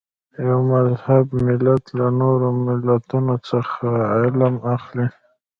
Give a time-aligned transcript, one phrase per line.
[0.47, 5.05] یو مهذب ملت له نورو ملتونو څخه علم اخلي.